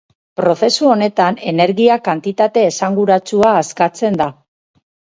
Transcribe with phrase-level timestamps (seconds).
[0.39, 4.33] Prozesu honetan energia-kantitate esanguratsua askatzen da.